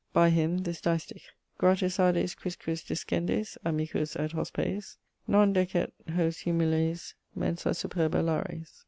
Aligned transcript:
By 0.13 0.31
him, 0.31 0.63
this 0.63 0.81
distich: 0.81 1.21
Gratus 1.59 1.99
ades 1.99 2.33
quisquis 2.33 2.83
descendis, 2.83 3.55
amicus 3.63 4.15
et 4.15 4.31
hospes: 4.31 4.97
Non 5.27 5.53
decet 5.53 5.91
hos 6.15 6.39
humiles 6.39 7.13
mensa 7.35 7.69
superba 7.75 8.25
Lares. 8.25 8.79